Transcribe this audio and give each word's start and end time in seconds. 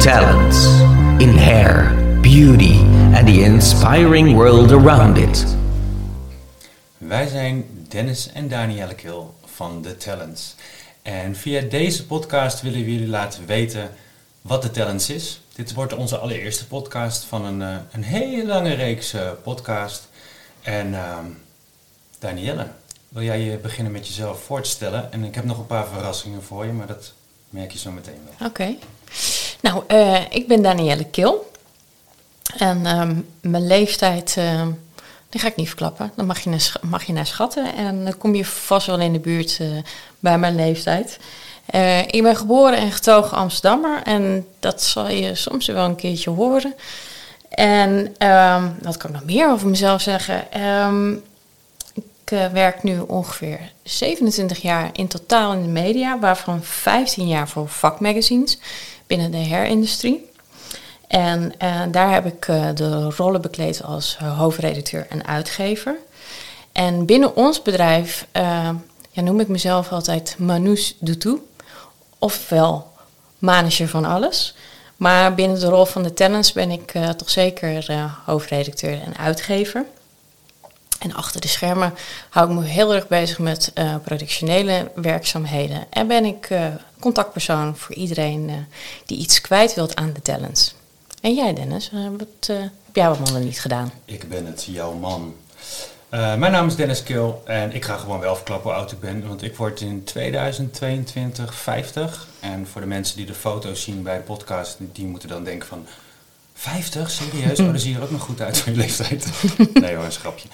talents 0.00 0.66
in 1.18 1.36
hair, 1.36 1.94
beauty, 2.22 2.78
and 3.16 3.26
the 3.26 3.42
inspiring 3.42 4.34
world 4.36 4.72
around 4.72 5.16
it. 5.16 5.56
Wij 6.98 7.26
zijn 7.26 7.86
Dennis 7.88 8.30
en 8.32 8.48
Danielle 8.48 8.94
Kil 8.94 9.34
van 9.44 9.82
The 9.82 9.96
Talents. 9.96 10.54
En 11.02 11.36
via 11.36 11.60
deze 11.60 12.06
podcast 12.06 12.60
willen 12.62 12.84
we 12.84 12.92
jullie 12.92 13.08
laten 13.08 13.46
weten 13.46 13.90
wat 14.42 14.62
The 14.62 14.70
Talents 14.70 15.10
is. 15.10 15.40
Dit 15.54 15.74
wordt 15.74 15.94
onze 15.94 16.18
allereerste 16.18 16.66
podcast 16.66 17.24
van 17.24 17.44
een, 17.44 17.60
uh, 17.60 17.76
een 17.92 18.02
hele 18.02 18.46
lange 18.46 18.74
reeks 18.74 19.14
uh, 19.14 19.30
podcast. 19.42 20.08
En 20.62 20.88
uh, 20.88 21.18
Danielle, 22.18 22.66
wil 23.08 23.22
jij 23.22 23.40
je 23.40 23.56
beginnen 23.56 23.92
met 23.92 24.06
jezelf 24.06 24.42
voor 24.42 24.62
te 24.62 24.70
stellen? 24.70 25.12
En 25.12 25.24
ik 25.24 25.34
heb 25.34 25.44
nog 25.44 25.58
een 25.58 25.66
paar 25.66 25.86
verrassingen 25.86 26.42
voor 26.42 26.64
je, 26.64 26.72
maar 26.72 26.86
dat 26.86 27.12
merk 27.50 27.72
je 27.72 27.78
zo 27.78 27.90
meteen 27.90 28.20
wel. 28.24 28.48
Oké. 28.48 28.62
Okay. 28.62 28.78
Nou, 29.60 29.82
uh, 29.88 30.20
ik 30.30 30.48
ben 30.48 30.62
Danielle 30.62 31.04
Kil. 31.04 31.50
En 32.56 33.00
um, 33.00 33.28
mijn 33.40 33.66
leeftijd, 33.66 34.36
uh, 34.38 34.66
die 35.28 35.40
ga 35.40 35.46
ik 35.46 35.56
niet 35.56 35.66
verklappen. 35.66 36.12
Dan 36.16 36.26
mag 36.26 36.40
je, 36.40 36.50
naar, 36.50 36.72
mag 36.82 37.04
je 37.04 37.24
schatten. 37.24 37.74
En 37.74 38.04
dan 38.04 38.18
kom 38.18 38.34
je 38.34 38.44
vast 38.44 38.86
wel 38.86 39.00
in 39.00 39.12
de 39.12 39.18
buurt 39.18 39.58
uh, 39.60 39.68
bij 40.18 40.38
mijn 40.38 40.54
leeftijd. 40.54 41.18
ik 42.06 42.22
ben 42.22 42.36
geboren 42.36 42.78
en 42.78 42.92
getogen 42.92 43.36
Amsterdammer. 43.36 44.02
En 44.02 44.46
dat 44.60 44.82
zal 44.82 45.10
je 45.10 45.34
soms 45.34 45.66
wel 45.66 45.84
een 45.84 45.96
keertje 45.96 46.30
horen. 46.30 46.74
En 47.48 48.14
um, 48.28 48.76
wat 48.82 48.96
kan 48.96 49.10
ik 49.10 49.16
nog 49.16 49.24
meer 49.24 49.50
over 49.50 49.68
mezelf 49.68 50.00
zeggen? 50.00 50.62
Um, 50.62 51.22
ik 52.28 52.38
uh, 52.38 52.46
werk 52.46 52.82
nu 52.82 52.98
ongeveer 53.00 53.72
27 53.82 54.62
jaar 54.62 54.90
in 54.92 55.08
totaal 55.08 55.52
in 55.52 55.62
de 55.62 55.68
media, 55.68 56.18
waarvan 56.18 56.62
15 56.62 57.28
jaar 57.28 57.48
voor 57.48 57.68
vakmagazines 57.68 58.58
binnen 59.06 59.30
de 59.30 59.48
hairindustrie. 59.48 60.30
En 61.06 61.52
uh, 61.62 61.82
daar 61.90 62.12
heb 62.12 62.26
ik 62.26 62.48
uh, 62.48 62.68
de 62.74 63.10
rollen 63.10 63.40
bekleed 63.40 63.82
als 63.82 64.18
hoofdredacteur 64.18 65.06
en 65.08 65.26
uitgever. 65.26 65.96
En 66.72 67.06
binnen 67.06 67.36
ons 67.36 67.62
bedrijf 67.62 68.26
ja, 69.10 69.22
noem 69.22 69.40
ik 69.40 69.48
mezelf 69.48 69.92
altijd 69.92 70.36
Manus 70.38 70.96
Doutou, 71.00 71.38
ofwel 72.18 72.92
manager 73.38 73.88
van 73.88 74.04
alles. 74.04 74.54
Maar 74.96 75.34
binnen 75.34 75.60
de 75.60 75.68
rol 75.68 75.84
van 75.84 76.02
de 76.02 76.12
talents 76.12 76.52
ben 76.52 76.70
ik 76.70 76.92
toch 77.16 77.30
zeker 77.30 77.92
hoofdredacteur 78.24 79.02
en 79.02 79.16
uitgever. 79.16 79.86
En 80.98 81.14
achter 81.14 81.40
de 81.40 81.48
schermen 81.48 81.94
hou 82.28 82.50
ik 82.50 82.58
me 82.58 82.64
heel 82.64 82.94
erg 82.94 83.08
bezig 83.08 83.38
met 83.38 83.72
uh, 83.74 83.94
productionele 84.04 84.90
werkzaamheden. 84.94 85.86
En 85.90 86.06
ben 86.06 86.24
ik 86.24 86.50
uh, 86.50 86.66
contactpersoon 87.00 87.76
voor 87.76 87.94
iedereen 87.94 88.48
uh, 88.48 88.54
die 89.06 89.18
iets 89.18 89.40
kwijt 89.40 89.74
wilt 89.74 89.96
aan 89.96 90.12
de 90.12 90.22
talents. 90.22 90.74
En 91.20 91.34
jij 91.34 91.54
Dennis, 91.54 91.90
wat 92.18 92.46
heb 92.86 92.94
jij 92.94 93.08
wat 93.08 93.18
mannen 93.18 93.44
niet 93.44 93.60
gedaan? 93.60 93.92
Ik 94.04 94.28
ben 94.28 94.46
het, 94.46 94.64
jouw 94.64 94.92
man. 94.92 95.34
mijn 96.10 96.52
naam 96.52 96.66
is 96.66 96.76
Dennis 96.76 97.02
Kil 97.02 97.42
en 97.44 97.74
ik 97.74 97.84
ga 97.84 97.96
gewoon 97.96 98.20
wel 98.20 98.36
verklappen 98.36 98.70
hoe 98.70 98.78
oud 98.78 98.92
ik 98.92 99.00
ben. 99.00 99.28
Want 99.28 99.42
ik 99.42 99.56
word 99.56 99.80
in 99.80 100.04
2022 100.04 101.54
50. 101.54 102.26
En 102.40 102.66
voor 102.66 102.80
de 102.80 102.86
mensen 102.86 103.16
die 103.16 103.26
de 103.26 103.34
foto's 103.34 103.82
zien 103.82 104.02
bij 104.02 104.16
de 104.16 104.22
podcast, 104.22 104.76
die 104.92 105.06
moeten 105.06 105.28
dan 105.28 105.44
denken 105.44 105.68
van... 105.68 105.86
50? 106.58 107.10
Serieus? 107.10 107.60
Oh, 107.60 107.66
dan 107.66 107.78
zie 107.78 107.90
je 107.90 107.96
er 107.96 108.02
ook 108.02 108.10
nog 108.10 108.22
goed 108.22 108.40
uit 108.40 108.58
voor 108.58 108.72
je 108.72 108.78
leeftijd. 108.78 109.26
nee 109.80 109.94
hoor, 109.94 110.04
een 110.04 110.10
grapje. 110.12 110.48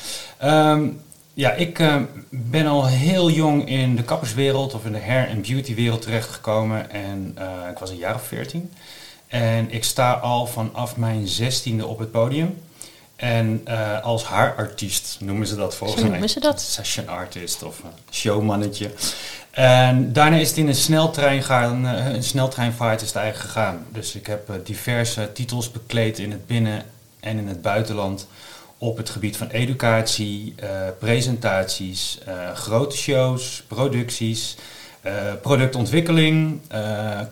Um, 0.45 1.01
ja, 1.35 1.53
ik 1.53 1.79
uh, 1.79 1.97
ben 2.31 2.67
al 2.67 2.87
heel 2.87 3.31
jong 3.31 3.69
in 3.69 3.97
de 3.97 4.03
kapperswereld 4.03 4.75
of 4.75 4.85
in 4.85 4.93
de 4.93 5.01
hair- 5.01 5.29
en 5.29 5.41
beautywereld 5.43 6.03
terechtgekomen. 6.03 6.91
En 6.91 7.37
uh, 7.39 7.45
ik 7.71 7.79
was 7.79 7.91
een 7.91 7.97
jaar 7.97 8.15
of 8.15 8.23
14. 8.27 8.73
En 9.27 9.71
ik 9.71 9.85
sta 9.85 10.13
al 10.13 10.47
vanaf 10.47 10.97
mijn 10.97 11.29
zestiende 11.29 11.87
op 11.87 11.99
het 11.99 12.11
podium. 12.11 12.59
En 13.17 13.65
uh, 13.69 14.01
als 14.03 14.25
haarartiest 14.25 15.17
noemen 15.21 15.47
ze 15.47 15.57
dat 15.57 15.77
volgens 15.77 15.99
Zo 16.01 16.05
mij. 16.07 16.11
noemen 16.13 16.31
ze 16.35 16.41
dat? 16.41 16.61
Session 16.61 17.09
artist 17.09 17.63
of 17.63 17.83
showmannetje. 18.11 18.91
En 19.55 20.13
daarna 20.13 20.37
is 20.37 20.49
het 20.49 20.59
in 20.59 20.69
een 20.69 20.75
sneltrein 20.75 21.43
gaan, 21.43 21.85
een 21.85 22.23
sneltreinvaart 22.23 23.01
is 23.01 23.07
het 23.07 23.17
eigenlijk 23.17 23.53
gegaan. 23.53 23.87
Dus 23.93 24.15
ik 24.15 24.27
heb 24.27 24.51
diverse 24.65 25.33
titels 25.33 25.71
bekleed 25.71 26.19
in 26.19 26.31
het 26.31 26.47
binnen- 26.47 26.83
en 27.21 27.39
in 27.39 27.49
het 27.49 27.63
buitenland 27.63 28.27
op 28.79 28.97
het 28.97 29.11
gebied 29.11 29.37
van 29.37 29.49
educatie, 29.49 30.55
uh, 30.63 30.69
presentaties, 30.99 32.19
uh, 32.29 32.53
grote 32.55 32.97
shows, 32.97 33.63
producties, 33.69 34.57
uh, 35.03 35.13
productontwikkeling, 35.43 36.61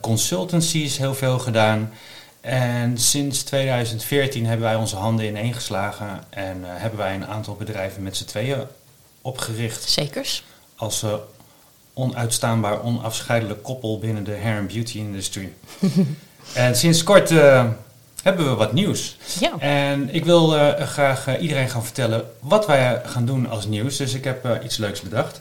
consultancies 0.00 0.97
heel 0.97 1.15
veel 1.15 1.39
gedaan. 1.39 1.93
En 2.41 2.99
sinds 2.99 3.43
2014 3.43 4.47
hebben 4.47 4.66
wij 4.66 4.77
onze 4.77 4.97
handen 4.97 5.27
ineengeslagen 5.27 6.25
en 6.31 6.59
hebben 6.62 6.99
wij 6.99 7.15
een 7.15 7.27
aantal 7.27 7.54
bedrijven 7.54 8.03
met 8.03 8.16
z'n 8.16 8.25
tweeën 8.25 8.66
opgericht. 9.22 9.89
Zekers. 9.89 10.44
Als 10.77 11.04
onuitstaanbaar, 11.94 12.82
onafscheidelijk 12.82 13.62
koppel 13.62 13.98
binnen 13.98 14.25
de 14.25 14.38
hair 14.42 14.58
and 14.58 14.72
beauty 14.72 14.98
industrie. 14.98 15.53
en 16.54 16.76
sinds 16.76 17.03
kort 17.03 17.30
uh, 17.30 17.66
hebben 18.22 18.48
we 18.48 18.54
wat 18.54 18.72
nieuws. 18.72 19.16
Ja. 19.41 19.58
En 19.58 20.14
ik 20.14 20.25
wil 20.25 20.54
uh, 20.54 20.72
graag 20.80 21.28
uh, 21.28 21.42
iedereen 21.42 21.69
gaan 21.69 21.84
vertellen 21.84 22.25
wat 22.41 22.66
wij 22.66 23.00
gaan 23.04 23.25
doen 23.25 23.48
als 23.48 23.66
nieuws. 23.66 23.97
Dus 23.97 24.14
ik 24.14 24.25
heb 24.25 24.60
iets 24.64 24.76
leuks 24.76 25.00
bedacht. 25.00 25.41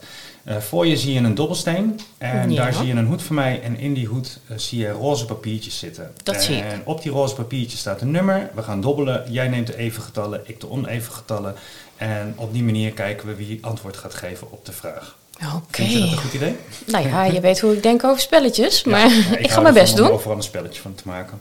voor 0.59 0.87
je 0.87 0.97
zie 0.97 1.13
je 1.13 1.19
een 1.19 1.35
dobbelsteen. 1.35 1.99
En 2.17 2.51
Ja. 2.51 2.63
daar 2.63 2.73
zie 2.73 2.85
je 2.85 2.93
een 2.93 3.05
hoed 3.05 3.21
van 3.23 3.35
mij. 3.35 3.61
En 3.61 3.77
in 3.77 3.93
die 3.93 4.07
hoed 4.07 4.39
zie 4.55 4.79
je 4.79 4.91
roze 4.91 5.25
papiertjes 5.25 5.79
zitten. 5.79 6.11
Dat 6.23 6.35
en 6.35 6.41
zie 6.41 6.55
ik. 6.55 6.81
op 6.83 7.01
die 7.01 7.11
roze 7.11 7.35
papiertjes 7.35 7.79
staat 7.79 8.01
een 8.01 8.11
nummer. 8.11 8.49
We 8.55 8.61
gaan 8.61 8.81
dobbelen. 8.81 9.31
Jij 9.31 9.47
neemt 9.47 9.67
de 9.67 9.77
even 9.77 10.01
getallen, 10.01 10.41
ik 10.43 10.59
de 10.59 10.69
oneven 10.69 11.13
getallen. 11.13 11.55
En 11.97 12.33
op 12.35 12.53
die 12.53 12.63
manier 12.63 12.91
kijken 12.91 13.27
we 13.27 13.35
wie 13.35 13.57
antwoord 13.61 13.97
gaat 13.97 14.13
geven 14.13 14.51
op 14.51 14.65
de 14.65 14.71
vraag. 14.71 15.15
Oké. 15.55 15.65
Vind 15.71 15.91
je 15.91 15.99
dat 15.99 16.09
een 16.11 16.17
goed 16.17 16.33
idee? 16.33 16.55
Nou 16.85 17.07
ja, 17.07 17.23
je 17.25 17.39
weet 17.39 17.59
hoe 17.59 17.73
ik 17.75 17.83
denk 17.83 18.03
over 18.03 18.21
spelletjes, 18.21 18.83
maar 18.83 19.09
Ja, 19.09 19.37
ik, 19.37 19.51
ga 19.51 19.61
mijn 19.61 19.73
best 19.73 19.91
om 19.99 20.05
doen. 20.05 20.11
overal 20.11 20.35
een 20.37 20.43
spelletje 20.43 20.81
van 20.81 20.95
te 20.95 21.03
maken. 21.05 21.39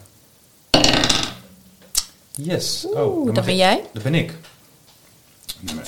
Yes. 2.37 2.87
Oeh, 2.95 2.99
oh, 2.99 3.35
dat 3.35 3.45
ben 3.45 3.53
ik- 3.55 3.59
jij? 3.61 3.81
Dat 3.93 4.03
ben 4.03 4.15
ik. 4.15 4.33
Nummer. 5.61 5.85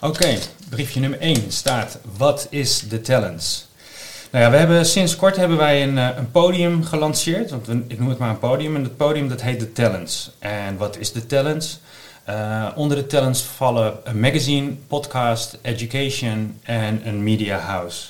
Oké, 0.00 0.38
briefje 0.68 1.00
nummer 1.00 1.20
1 1.20 1.52
staat: 1.52 1.98
Wat 2.16 2.46
is 2.50 2.80
de 2.88 3.00
talents? 3.00 3.66
Nou 4.30 4.44
ja, 4.44 4.50
we 4.50 4.56
hebben 4.56 4.86
sinds 4.86 5.16
kort 5.16 5.36
hebben 5.36 5.56
wij 5.56 5.82
een, 5.82 5.98
eh, 5.98 6.08
een 6.16 6.30
podium 6.30 6.84
gelanceerd. 6.84 7.50
Want 7.50 7.66
we, 7.66 7.84
ik 7.88 7.98
noem 7.98 8.08
het 8.08 8.18
maar 8.18 8.28
een 8.30 8.38
podium. 8.38 8.76
En 8.76 8.82
het 8.82 8.96
podium 8.96 9.28
dat 9.28 9.40
heet 9.42 9.60
de 9.60 9.72
Talents. 9.72 10.30
En 10.38 10.76
wat 10.76 10.96
is 10.98 11.12
de 11.12 11.26
Talents? 11.26 11.78
Eh, 12.24 12.66
onder 12.74 12.96
de 12.96 13.06
Talents 13.06 13.42
vallen 13.42 13.96
een 14.04 14.20
magazine, 14.20 14.72
podcast, 14.86 15.58
education 15.62 16.60
en 16.62 17.08
een 17.08 17.22
media 17.22 17.58
house. 17.58 18.08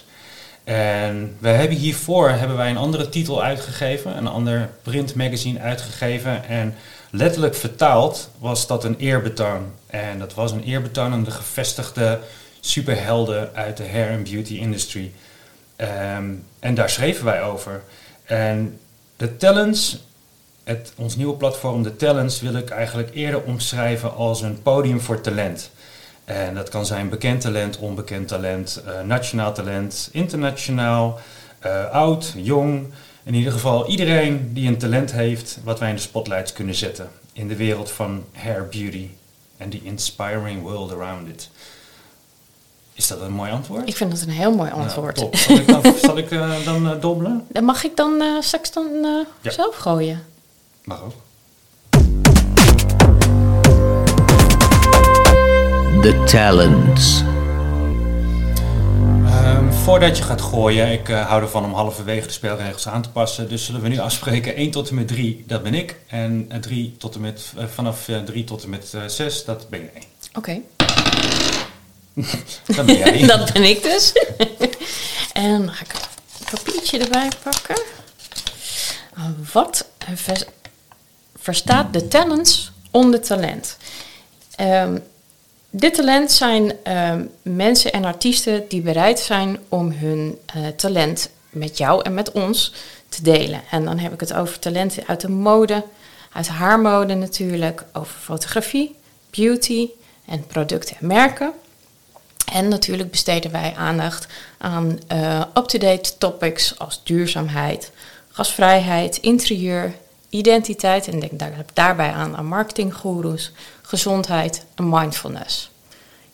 En 0.65 1.37
we 1.39 1.49
hebben 1.49 1.77
hiervoor 1.77 2.31
hebben 2.31 2.57
wij 2.57 2.71
een 2.71 2.77
andere 2.77 3.09
titel 3.09 3.43
uitgegeven, 3.43 4.17
een 4.17 4.27
ander 4.27 4.71
printmagazine 4.83 5.61
uitgegeven. 5.61 6.45
En 6.45 6.75
letterlijk 7.11 7.55
vertaald 7.55 8.31
was 8.39 8.67
dat 8.67 8.85
een 8.85 8.97
eerbetoon. 8.97 9.73
En 9.87 10.19
dat 10.19 10.35
was 10.35 10.53
een 10.53 10.63
eerbetoon 10.63 11.13
aan 11.13 11.25
de 11.25 11.31
gevestigde 11.31 12.21
superhelden 12.61 13.51
uit 13.55 13.77
de 13.77 13.89
hair 13.89 14.17
and 14.17 14.31
beauty 14.31 14.55
industry. 14.55 15.13
Ehm, 15.77 16.33
en 16.61 16.75
daar 16.75 16.91
schreven 16.91 17.25
wij 17.25 17.43
over. 17.43 17.83
En 18.25 18.79
de 19.17 19.37
talents, 19.37 20.05
het, 20.65 20.93
ons 20.97 21.17
nieuwe 21.17 21.35
platform, 21.35 21.83
de 21.83 21.97
talents, 21.97 22.41
wil 22.41 22.55
ik 22.55 22.71
eigenlijk 22.71 23.15
eerder 23.15 23.43
omschrijven 23.43 24.15
als 24.15 24.43
een 24.43 24.63
podium 24.63 25.01
voor 25.01 25.21
talent. 25.21 25.71
En 26.25 26.55
dat 26.55 26.69
kan 26.69 26.87
zijn 26.87 27.09
bekend 27.09 27.41
talent, 27.41 27.79
onbekend 27.79 28.29
talent, 28.29 28.83
eh, 28.87 29.01
nationaal 29.01 29.53
talent, 29.55 30.09
internationaal, 30.13 31.19
eh, 31.59 31.91
oud, 31.91 32.33
jong. 32.37 32.87
In 33.23 33.35
ieder 33.35 33.53
geval 33.53 33.87
iedereen 33.87 34.51
die 34.53 34.69
een 34.69 34.79
talent 34.79 35.13
heeft 35.13 35.59
wat 35.65 35.79
wij 35.79 35.89
in 35.89 35.95
de 35.95 36.01
spotlights 36.01 36.53
kunnen 36.53 36.75
zetten 36.75 37.09
in 37.33 37.49
de 37.49 37.57
wereld 37.57 37.91
van 37.91 38.25
hair 38.33 38.69
beauty 38.69 39.09
en 39.57 39.71
the 39.71 39.81
inspiring 39.83 40.63
world 40.63 40.93
around 40.93 41.29
it. 41.29 41.51
Is 42.93 43.07
dat 43.07 43.21
een 43.21 43.33
mooi 43.33 43.51
antwoord? 43.51 43.89
Ik 43.89 43.97
vind 43.97 44.11
dat 44.11 44.21
een 44.21 44.29
heel 44.31 44.55
mooi 44.55 44.71
Nou, 44.71 44.83
antwoord. 44.83 45.15
top. 45.17 45.37
Zal 45.37 45.57
ik 45.57 45.67
dan, 45.67 45.83
zal 46.03 46.19
ik, 46.19 46.31
eh, 46.31 46.65
dan 46.65 47.01
dobbelen? 47.01 47.45
Dan 47.49 47.65
mag 47.65 47.85
ik 47.85 47.97
dan 47.97 48.23
straks 48.41 48.73
dan 48.73 48.87
Ja. 49.41 49.51
zelf 49.51 49.77
gooien? 49.77 50.23
Mag 50.85 51.03
ook. 51.03 51.13
The 56.03 56.23
talents. 56.27 57.23
Ehm, 59.27 59.73
voordat 59.73 60.17
je 60.19 60.23
gaat 60.23 60.41
gooien, 60.41 60.93
ik 60.93 61.09
eh, 61.09 61.27
hou 61.27 61.43
ervan 61.43 61.65
om 61.65 61.73
halverwege 61.75 62.27
de 62.27 62.33
spelregels 62.33 62.89
aan 62.89 63.03
te 63.03 63.11
passen. 63.11 63.49
Dus 63.49 63.65
zullen 63.65 63.81
we 63.81 63.89
nu 63.89 63.99
afspreken 64.09 64.55
1 64.57 64.71
tot 64.71 64.89
en 64.89 64.95
met 64.95 65.09
3, 65.09 65.45
dat 65.47 65.63
ben 65.63 65.75
ik. 65.75 65.97
En 66.07 66.47
eh, 66.49 66.59
3 66.59 66.97
tot 66.99 67.15
en 67.15 67.21
met, 67.21 67.53
eh, 67.57 67.65
vanaf 67.75 68.09
3 68.25 68.45
tot 68.45 68.63
en 68.63 68.71
met 68.71 68.93
6, 69.07 69.45
dat 69.45 69.69
ben 69.69 69.81
jij. 69.81 70.03
Oké. 70.35 70.61
Dat 72.77 72.87
ben 72.87 72.97
jij. 72.97 73.27
dat 73.27 73.53
ben 73.53 73.63
ik 73.65 73.83
dus. 73.83 74.13
en 75.33 75.51
dan 75.51 75.73
ga 75.75 75.85
ik 75.85 75.93
een 75.93 76.59
papiertje 76.59 76.99
erbij 76.99 77.29
pakken. 77.43 77.83
Wat 79.53 79.89
vers- 80.15 80.45
verstaat 81.45 81.93
de 81.93 82.09
talents 82.09 82.73
onder 82.91 83.21
talent. 83.21 83.77
Ehm, 84.57 84.99
dit 85.71 85.95
talent 85.95 86.33
zijn 86.33 86.73
ehm, 86.83 87.25
mensen 87.43 87.93
en 87.93 88.05
artiesten 88.05 88.65
die 88.69 88.81
bereid 88.81 89.19
zijn 89.19 89.59
om 89.69 89.93
hun 89.93 90.39
eh, 90.47 90.67
talent 90.77 91.31
met 91.51 91.79
jou 91.79 92.03
en 92.03 92.15
met 92.15 92.33
ons 92.33 92.73
te 93.09 93.23
delen. 93.23 93.63
En 93.71 93.85
dan 93.85 93.99
heb 93.99 94.13
ik 94.13 94.21
het 94.21 94.35
over 94.35 94.59
talenten 94.59 95.07
uit 95.07 95.21
de 95.21 95.29
mode, 95.29 95.85
uit 96.33 96.49
haarmode 96.49 97.15
natuurlijk, 97.15 97.85
over 97.93 98.17
fotografie, 98.21 98.97
beauty 99.31 99.89
en 100.27 100.47
producten 100.47 100.97
en 101.01 101.07
merken. 101.07 101.53
En 102.53 102.69
natuurlijk 102.69 103.11
besteden 103.11 103.51
wij 103.51 103.75
aandacht 103.77 104.27
aan 104.59 104.99
eh, 105.07 105.45
up-to-date 105.55 106.19
topics 106.19 106.79
als 106.79 107.01
duurzaamheid, 107.05 107.91
gasvrijheid, 108.29 109.17
interieur, 109.17 109.95
identiteit 110.39 111.09
en 111.09 111.21
denk 111.21 111.39
daar, 111.39 111.65
daarbij 111.73 112.11
aan 112.13 112.37
aan 112.37 112.47
marketinggoeroes, 112.47 113.53
gezondheid 113.83 114.65
en 114.75 114.89
mindfulness. 114.89 115.71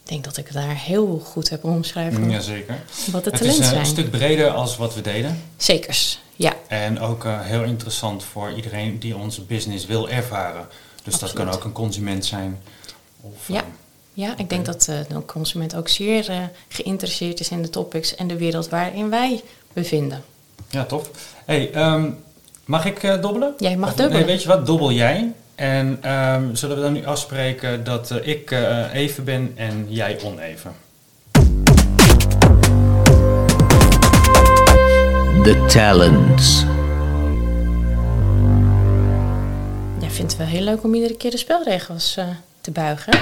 Ik 0.03 0.09
denk 0.09 0.25
dat 0.25 0.37
ik 0.37 0.53
daar 0.53 0.75
heel 0.77 1.19
goed 1.25 1.51
heb 1.51 1.65
omschreven 1.65 2.31
Jazeker. 2.31 2.79
wat 3.11 3.25
de 3.25 3.31
Het 3.31 3.41
is 3.41 3.57
zijn. 3.57 3.79
een 3.79 3.87
stuk 3.87 4.11
breder 4.11 4.51
als 4.51 4.77
wat 4.77 4.95
we 4.95 5.01
deden. 5.01 5.43
Zekers, 5.57 6.21
ja. 6.37 6.53
En 6.69 7.01
ook 7.01 7.25
eh, 7.25 7.41
heel 7.41 7.63
interessant 7.63 8.25
voor 8.25 8.53
iedereen 8.53 8.99
die 8.99 9.17
onze 9.17 9.43
business 9.43 9.87
wil 9.87 10.09
ervaren. 10.09 10.67
Dus 11.05 11.19
dat 11.19 11.33
kan 11.33 11.51
ook 11.51 11.65
een 11.65 11.73
consument 11.73 12.27
zijn. 12.27 12.59
Of, 13.21 13.33
Ja. 13.49 13.57
eh, 13.61 13.65
Ja, 14.13 14.37
ik 14.37 14.49
denk 14.49 14.67
dat 14.67 14.87
eh, 14.89 14.99
de 15.09 15.25
consument 15.25 15.75
ook 15.77 15.89
zeer 15.89 16.29
eh, 16.31 16.39
geïnteresseerd 16.69 17.41
is 17.41 17.49
in 17.49 17.63
de 17.63 17.71
topics 17.71 18.15
en 18.15 18.27
de 18.27 18.37
wereld 18.37 18.69
waarin 18.69 19.11
wij 19.11 19.43
bevinden. 19.73 20.25
ja, 20.71 20.85
tof. 20.85 21.11
Hey, 21.45 21.71
ehm, 21.73 22.11
mag 22.71 22.85
ik 22.85 23.03
eh, 23.03 23.21
dobbelen? 23.23 23.55
Jij 23.59 23.77
mag 23.77 23.89
Of- 23.91 23.95
dubbelen. 23.97 24.21
Nee, 24.27 24.31
weet 24.35 24.43
je 24.43 24.49
wat? 24.49 24.67
Dobbel 24.67 24.93
jij. 24.93 25.33
En 25.55 25.99
ehm, 26.01 26.55
zullen 26.55 26.77
we 26.77 26.83
dan 26.83 26.93
nu 26.93 27.05
afspreken 27.07 27.85
dat 27.85 28.11
eh, 28.11 28.27
ik 28.29 28.51
eh, 28.51 28.95
even 28.95 29.25
ben 29.25 29.53
en 29.57 29.87
jij 29.89 30.19
oneven? 30.25 30.73
The 35.43 35.65
talents. 35.69 36.65
Jij 40.01 40.11
vindt 40.11 40.33
het 40.33 40.37
wel 40.37 40.47
heel 40.47 40.63
leuk 40.63 40.85
om 40.85 40.95
iedere 40.95 41.17
keer 41.17 41.31
de 41.31 41.37
spelregels 41.37 42.17
eh, 42.17 42.25
te 42.61 42.71
buigen. 42.71 43.19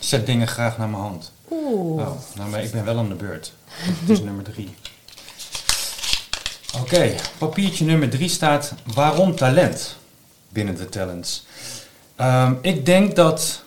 Zet 0.00 0.26
dingen 0.26 0.48
graag 0.48 0.78
naar 0.78 0.88
mijn 0.88 1.02
hand. 1.02 1.32
Oeh. 1.50 2.00
Oh, 2.00 2.08
nou, 2.34 2.50
maar 2.50 2.62
ik 2.62 2.70
ben 2.70 2.84
wel 2.84 2.98
aan 2.98 3.08
de 3.08 3.14
beurt. 3.14 3.52
Het 4.00 4.10
is 4.10 4.20
nummer 4.22 4.44
drie. 4.44 4.74
Oké, 6.78 7.14
papiertje 7.38 7.84
nummer 7.84 8.10
drie 8.10 8.28
staat 8.28 8.74
waarom 8.94 9.36
talent 9.36 9.96
binnen 10.48 10.76
de 10.76 10.88
talents. 10.88 11.46
Ehm, 12.16 12.54
ik 12.60 12.86
denk 12.86 13.16
dat 13.16 13.62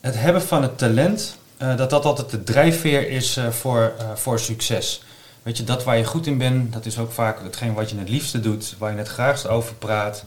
het 0.00 0.14
hebben 0.18 0.42
van 0.42 0.62
het 0.62 0.78
talent, 0.78 1.36
eh, 1.56 1.76
dat 1.76 1.90
dat 1.90 2.04
altijd 2.04 2.30
de 2.30 2.42
drijfveer 2.42 3.08
is 3.08 3.36
eh, 3.36 3.48
voor, 3.48 3.92
eh, 3.98 4.10
voor 4.14 4.38
succes. 4.38 5.02
Weet 5.42 5.56
je, 5.56 5.64
dat 5.64 5.84
waar 5.84 5.96
je 5.96 6.04
goed 6.04 6.26
in 6.26 6.38
bent, 6.38 6.72
dat 6.72 6.86
is 6.86 6.98
ook 6.98 7.12
vaak 7.12 7.42
hetgeen 7.42 7.74
wat 7.74 7.90
je 7.90 7.98
het 7.98 8.08
liefste 8.08 8.40
doet, 8.40 8.74
waar 8.78 8.92
je 8.92 8.98
het 8.98 9.08
graagst 9.08 9.48
over 9.48 9.74
praat. 9.74 10.24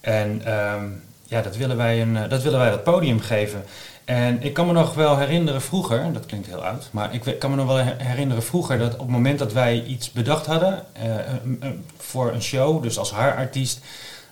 En 0.00 0.42
ehm, 0.44 0.84
ja, 1.24 1.42
dat 1.42 1.56
willen, 1.56 1.76
wij 1.76 2.00
een, 2.02 2.28
dat 2.28 2.42
willen 2.42 2.58
wij 2.58 2.70
dat 2.70 2.84
podium 2.84 3.20
geven. 3.20 3.64
En 4.08 4.42
ik 4.42 4.52
kan 4.52 4.66
me 4.66 4.72
nog 4.72 4.94
wel 4.94 5.18
herinneren 5.18 5.62
vroeger, 5.62 6.12
dat 6.12 6.26
klinkt 6.26 6.46
heel 6.46 6.64
oud, 6.64 6.88
maar 6.92 7.14
ik 7.14 7.38
kan 7.38 7.50
me 7.50 7.56
nog 7.56 7.66
wel 7.66 7.76
her- 7.76 7.94
herinneren 7.98 8.42
vroeger 8.42 8.78
dat 8.78 8.92
op 8.92 8.98
het 8.98 9.08
moment 9.08 9.38
dat 9.38 9.52
wij 9.52 9.84
iets 9.84 10.12
bedacht 10.12 10.46
hadden 10.46 10.84
eh, 10.92 11.10
voor 11.96 12.32
een 12.32 12.42
show, 12.42 12.82
dus 12.82 12.98
als 12.98 13.10
haarartiest, 13.10 13.80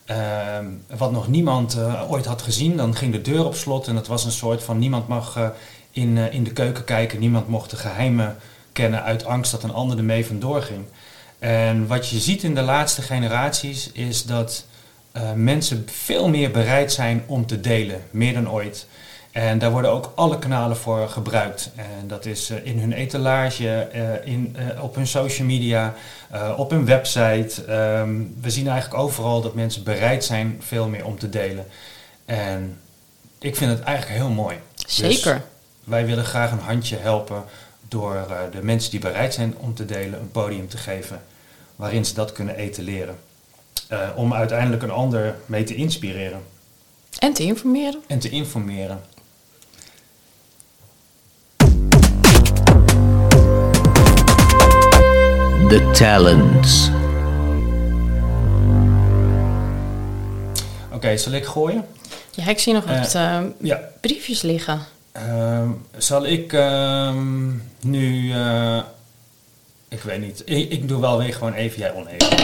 ehm, 0.05 0.67
wat 0.97 1.13
nog 1.13 1.29
niemand 1.29 1.75
eh, 1.75 2.11
ooit 2.11 2.25
had 2.25 2.43
gezien, 2.43 2.77
dan 2.77 2.97
ging 2.97 3.13
de 3.13 3.21
deur 3.21 3.45
op 3.45 3.55
slot 3.55 3.89
en 3.89 3.95
dat 3.95 4.07
was 4.07 4.25
een 4.25 4.33
soort 4.33 4.63
van 4.63 4.79
niemand 4.79 5.09
mag 5.09 5.37
eh, 5.37 5.49
in, 5.91 6.17
in 6.17 6.45
de 6.45 6.53
keuken 6.53 6.85
kijken, 6.85 7.21
niemand 7.21 7.49
mocht 7.49 7.71
de 7.71 7.77
geheimen 7.77 8.37
kennen 8.73 9.03
uit 9.03 9.25
angst 9.25 9.51
dat 9.51 9.63
een 9.63 9.75
ander 9.75 9.99
ermee 9.99 10.27
vandoor 10.27 10.63
ging. 10.63 10.85
En 11.39 11.87
wat 11.87 12.09
je 12.09 12.19
ziet 12.19 12.43
in 12.43 12.55
de 12.55 12.63
laatste 12.63 13.03
generaties 13.03 13.93
is 13.93 14.25
dat 14.25 14.65
mensen 15.35 15.89
veel 15.93 16.29
meer 16.29 16.51
bereid 16.51 16.93
zijn 16.93 17.23
om 17.27 17.47
te 17.47 17.61
delen, 17.61 18.03
meer 18.11 18.35
dan 18.35 18.51
ooit. 18.51 18.87
En 19.37 19.59
daar 19.59 19.71
worden 19.71 19.91
ook 19.91 20.13
alle 20.15 20.39
kanalen 20.39 20.77
voor 20.77 21.09
gebruikt. 21.09 21.71
En 21.77 22.09
dat 22.09 22.27
is 22.27 22.51
eh, 22.51 22.67
in 22.67 22.79
hun 22.79 22.93
etalage, 22.93 23.79
eh, 23.79 24.33
in, 24.33 24.57
eh, 24.57 24.83
op 24.83 24.95
hun 24.95 25.07
social 25.07 25.47
media, 25.47 25.95
op 26.57 26.71
hun 26.71 26.85
website. 26.85 27.65
Ehm, 27.65 28.23
we 28.41 28.51
zien 28.51 28.69
eigenlijk 28.69 29.03
overal 29.03 29.41
dat 29.41 29.55
mensen 29.55 29.83
bereid 29.83 30.25
zijn 30.25 30.57
veel 30.61 30.89
meer 30.89 31.05
om 31.05 31.19
te 31.19 31.29
delen. 31.29 31.67
En 32.25 32.79
ik 33.39 33.57
vind 33.57 33.71
het 33.71 33.81
eigenlijk 33.81 34.19
heel 34.19 34.31
mooi. 34.31 34.57
Zeker. 34.75 35.35
Dus 35.35 35.43
wij 35.85 36.07
willen 36.07 36.25
graag 36.25 36.51
een 36.51 36.59
handje 36.59 36.97
helpen 36.97 37.45
door 37.89 38.27
de 38.51 38.63
mensen 38.63 38.91
die 38.91 39.01
bereid 39.01 39.35
zijn 39.35 39.55
om 39.59 39.75
te 39.75 39.85
delen 39.85 40.21
een 40.21 40.31
podium 40.31 40.69
te 40.69 40.77
geven 40.77 41.23
waarin 41.77 42.05
ze 42.05 42.15
dat 42.15 42.33
kunnen 42.33 42.57
etaleren. 42.57 43.17
Om 44.15 44.35
uiteindelijk 44.35 44.83
een 44.83 44.91
ander 44.91 45.37
mee 45.47 45.65
te 45.65 45.75
inspireren 45.75 46.41
En 47.19 47.33
te 47.33 47.43
informeren. 47.43 48.03
en 48.07 48.19
te 48.19 48.29
informeren. 48.29 49.01
The 55.69 55.91
talents. 55.93 56.91
Oké, 60.93 61.17
zal 61.17 61.33
ik 61.33 61.45
gooien? 61.45 61.87
Ja, 62.31 62.47
ik 62.47 62.59
zie 62.59 62.73
nog 62.73 62.85
Eh, 62.85 62.99
wat 63.01 63.15
eh, 63.15 63.41
Ja. 63.61 63.81
briefjes 64.01 64.43
liggen. 64.43 64.81
Ehm, 65.13 65.69
zal 65.97 66.27
ik 66.27 66.53
ehm, 66.53 67.51
nu... 67.81 68.33
eh, 68.33 68.79
ik 69.89 70.01
weet 70.03 70.21
niet. 70.21 70.43
Ik, 70.45 70.71
ik 70.71 70.89
doe 70.89 71.01
wel 71.01 71.19
weer 71.19 71.35
gewoon 71.35 71.53
even 71.55 71.79
jij 71.79 71.93
oneven. 71.95 72.39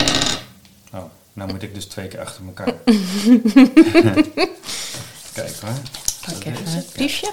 Oh, 0.95 1.03
nou 1.33 1.53
moet 1.53 1.63
ik 1.63 1.75
dus 1.75 1.85
twee 1.85 2.09
keer 2.09 2.21
achter 2.21 2.43
elkaar. 2.47 2.75
Kijk 5.35 5.57
hoor. 5.61 5.71
Is 6.29 6.39
eh, 6.45 6.75
het, 6.75 6.91
briefje. 6.93 7.33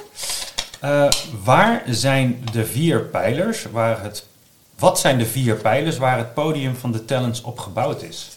Eh, 0.80 1.09
waar 1.44 1.83
zijn 1.88 2.44
de 2.51 2.65
vier 2.65 3.00
pijlers 3.01 3.63
waar 3.71 4.03
het... 4.03 4.27
Wat 4.80 5.00
zijn 5.00 5.18
de 5.18 5.26
vier 5.26 5.56
pijlers 5.56 5.98
waar 5.98 6.18
het 6.18 6.34
podium 6.34 6.76
van 6.76 6.92
de 6.92 7.06
talents 7.06 7.42
op 7.42 7.59
gebouwd 7.59 8.02
is? 8.02 8.30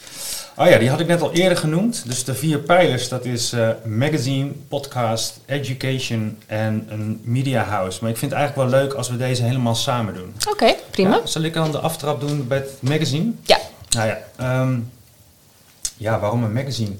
Oh 0.56 0.68
ja, 0.68 0.78
die 0.78 0.90
had 0.90 1.00
ik 1.00 1.06
net 1.06 1.22
al 1.22 1.32
eerder 1.32 1.58
genoemd. 1.58 2.02
Dus 2.06 2.24
de 2.24 2.34
vier 2.34 2.58
pijlers, 2.58 3.08
dat 3.08 3.24
is 3.24 3.52
eh, 3.52 3.68
magazine, 3.84 4.50
podcast, 4.68 5.40
education 5.46 6.38
en 6.46 6.86
een 6.88 7.20
media 7.24 7.62
house. 7.64 7.98
Maar 8.00 8.10
ik 8.10 8.16
vind 8.16 8.30
het 8.30 8.40
eigenlijk 8.40 8.70
wel 8.70 8.80
leuk 8.80 8.92
als 8.92 9.08
we 9.08 9.16
deze 9.16 9.42
helemaal 9.42 9.74
samen 9.74 10.14
doen. 10.14 10.34
Oké, 10.50 10.74
prima. 10.90 11.14
Ja, 11.14 11.26
zal 11.26 11.42
ik 11.42 11.54
dan 11.54 11.72
de 11.72 11.78
aftrap 11.78 12.20
doen 12.20 12.46
bij 12.48 12.58
het 12.58 12.70
magazine? 12.80 13.32
Ja. 13.42 13.58
Nou 13.90 14.06
ja, 14.08 14.18
ehm, 14.36 14.78
ja 15.96 16.20
waarom 16.20 16.44
een 16.44 16.52
magazine? 16.52 16.94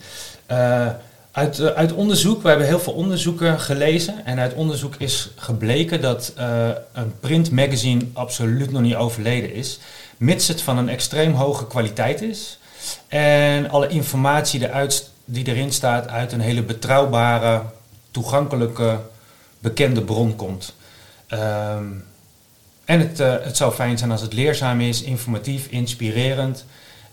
Eh, 0.46 0.86
uit, 1.32 1.58
eh, 1.58 1.66
uit 1.66 1.92
onderzoek, 1.92 2.42
we 2.42 2.48
hebben 2.48 2.66
heel 2.66 2.80
veel 2.80 2.92
onderzoeken 2.92 3.60
gelezen. 3.60 4.24
En 4.24 4.38
uit 4.38 4.54
onderzoek 4.54 4.94
is 4.96 5.30
gebleken 5.36 6.00
dat 6.00 6.32
eh, 6.36 6.68
een 6.92 7.12
print 7.20 7.50
magazine 7.50 8.06
absoluut 8.12 8.70
nog 8.70 8.82
niet 8.82 8.94
overleden 8.94 9.54
is. 9.54 9.78
Mits 10.16 10.48
het 10.48 10.62
van 10.62 10.78
een 10.78 10.88
extreem 10.88 11.32
hoge 11.32 11.66
kwaliteit 11.66 12.22
is. 12.22 12.58
En 13.08 13.70
alle 13.70 13.88
informatie 13.88 14.60
eruit, 14.60 15.10
die 15.24 15.46
erin 15.46 15.72
staat 15.72 16.08
uit 16.08 16.32
een 16.32 16.40
hele 16.40 16.62
betrouwbare, 16.62 17.62
toegankelijke, 18.10 19.00
bekende 19.58 20.02
bron 20.02 20.36
komt. 20.36 20.74
Ehm, 21.26 21.84
en 22.84 23.00
het, 23.00 23.20
eh, 23.20 23.34
het 23.40 23.56
zou 23.56 23.72
fijn 23.72 23.98
zijn 23.98 24.10
als 24.10 24.20
het 24.20 24.32
leerzaam 24.32 24.80
is, 24.80 25.02
informatief, 25.02 25.66
inspirerend. 25.66 26.64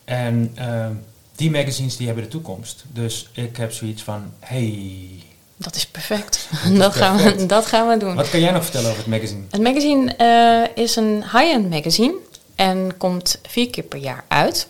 En 0.05 0.51
ehm, 0.55 0.93
die 1.39 1.51
magazines 1.51 1.97
die 1.97 2.05
hebben 2.05 2.23
de 2.23 2.29
toekomst. 2.29 2.83
Dus 2.93 3.29
ik 3.33 3.57
heb 3.57 3.71
zoiets 3.71 4.03
van, 4.03 4.33
hey, 4.39 5.09
Dat 5.57 5.75
is 5.75 5.87
perfect. 5.87 6.47
is 6.73 6.77
Dat, 6.77 6.95
gaan 6.95 7.17
we, 7.17 7.45
dat 7.45 7.65
gaan 7.65 7.87
we 7.87 7.97
doen. 7.97 8.15
wat 8.15 8.29
kan 8.29 8.39
jij 8.39 8.51
nog 8.51 8.63
vertellen 8.63 8.89
over 8.89 9.01
het 9.03 9.11
magazine? 9.11 9.41
Het 9.49 9.61
magazine 9.61 10.15
eh, 10.15 10.83
is 10.83 10.95
een 10.95 11.21
high-end 11.23 11.69
magazine 11.69 12.15
en 12.55 12.97
komt 12.97 13.39
vier 13.47 13.69
keer 13.69 13.83
per 13.83 13.99
jaar 13.99 14.23
uit. 14.27 14.67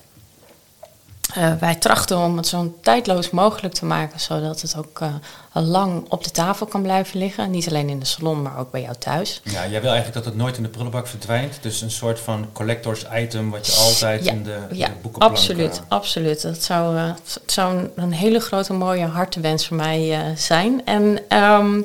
Eh, 1.35 1.53
wij 1.59 1.75
trachten 1.75 2.17
om 2.17 2.37
het 2.37 2.47
zo 2.47 2.73
tijdloos 2.81 3.29
mogelijk 3.29 3.73
te 3.73 3.85
maken, 3.85 4.19
zodat 4.19 4.61
het 4.61 4.75
ook 4.77 4.99
eh, 5.01 5.13
lang 5.53 6.05
op 6.09 6.23
de 6.23 6.31
tafel 6.31 6.65
kan 6.65 6.81
blijven 6.81 7.19
liggen. 7.19 7.51
Niet 7.51 7.67
alleen 7.67 7.89
in 7.89 7.99
de 7.99 8.05
salon, 8.05 8.41
maar 8.41 8.57
ook 8.57 8.71
bij 8.71 8.81
jou 8.81 8.95
thuis. 8.99 9.41
Ja, 9.43 9.51
jij 9.67 9.81
wil 9.81 9.91
eigenlijk 9.91 10.13
dat 10.13 10.25
het 10.25 10.35
nooit 10.35 10.57
in 10.57 10.63
de 10.63 10.69
prullenbak 10.69 11.07
verdwijnt. 11.07 11.57
Dus 11.61 11.81
een 11.81 11.91
soort 11.91 12.19
van 12.19 12.47
collectors 12.53 13.05
item 13.15 13.49
wat 13.49 13.65
je 13.67 13.73
altijd 13.73 14.25
Ja, 14.25 14.31
in 14.31 14.43
de, 14.43 14.57
in 14.69 14.77
Ja, 14.77 14.85
de 14.87 14.91
boekenplank... 14.93 15.31
absoluut, 15.33 15.75
eh, 15.77 15.83
absoluut. 15.87 16.41
Dat 16.41 16.63
zou, 16.63 16.97
het 16.97 17.39
zou 17.45 17.77
een, 17.77 17.91
een 17.95 18.11
hele 18.13 18.39
grote 18.39 18.73
mooie 18.73 19.05
hartewens 19.05 19.67
voor 19.67 19.77
mij 19.77 20.33
zijn. 20.35 20.85
En 20.85 21.19
ehm, 21.27 21.81